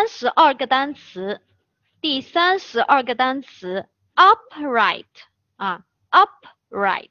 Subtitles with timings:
[0.00, 1.42] 三十二个单词，
[2.00, 5.04] 第三十二个单词 upright
[5.56, 7.10] 啊，upright。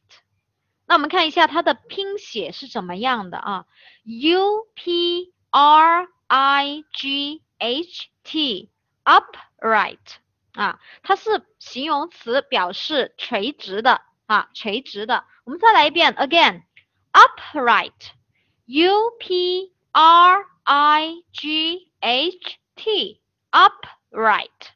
[0.88, 3.68] 那我们看一下它的拼写是怎么样的啊
[4.06, 8.72] ？U P R I G H T
[9.06, 10.00] upright
[10.54, 15.26] 啊，它是形容词，表示垂直的啊，垂直的。
[15.44, 16.64] 我们再来一遍，again
[17.14, 24.70] upright，U P R I G H T upright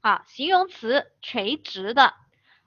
[0.00, 2.14] 啊，形容词，垂直的。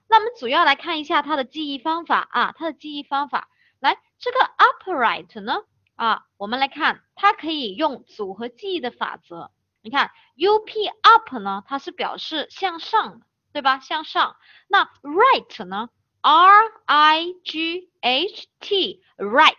[0.08, 3.48] 那我们主要来看一下它的记忆方法啊，它的记忆方法。
[3.80, 5.64] 来，这个 upright 呢
[5.96, 9.50] 啊，我们来看，它可以用组合记忆的法则。
[9.82, 13.80] 你看，U P up 呢，它是表示向上，对吧？
[13.80, 14.36] 向上。
[14.68, 19.56] 那 right 呢，R I G H T right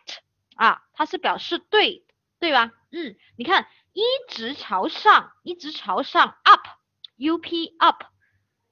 [0.55, 2.05] 啊，它是表示对，
[2.39, 2.71] 对吧？
[2.93, 8.03] 嗯，你看，一直朝上，一直朝上，up，U P up。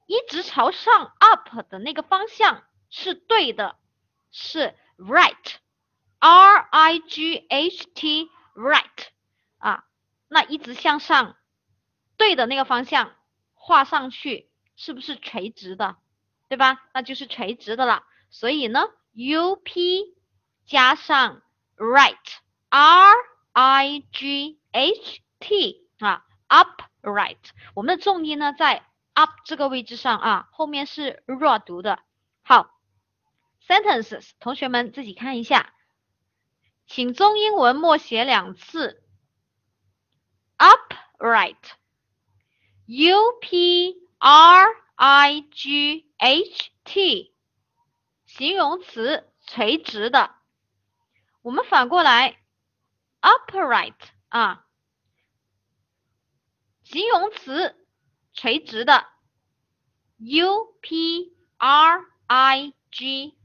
[0.06, 3.78] 一直朝上 up 的那个方向是对的，
[4.32, 9.06] 是 right，R I G H T right
[9.58, 9.84] 啊，
[10.26, 11.36] 那一直向上
[12.16, 13.14] 对的那个方向
[13.54, 15.96] 画上去是不是垂直的，
[16.48, 16.82] 对吧？
[16.92, 18.02] 那就是垂直的了。
[18.30, 20.16] 所以呢，U P
[20.66, 21.40] 加上
[21.76, 22.16] right
[23.98, 27.38] G H T 啊，upright，
[27.74, 28.86] 我们的重音呢在。
[29.12, 32.00] up 这个位置上啊，后面是弱读的。
[32.42, 32.80] 好
[33.66, 35.74] ，sentences，同学们自己看一下，
[36.86, 39.02] 请中英文默写两次。
[41.26, 41.58] upright，U
[43.42, 47.34] P R I G H T，
[48.24, 50.36] 形容词，垂直的。
[51.42, 52.38] 我们反过来
[53.20, 53.94] ，upright
[54.28, 54.66] 啊，
[56.84, 57.76] 形容词。
[58.32, 59.06] 垂直的
[60.18, 63.36] ，U P R I G